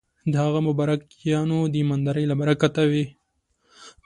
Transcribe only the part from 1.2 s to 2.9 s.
یارانو د ایماندارۍ له برکته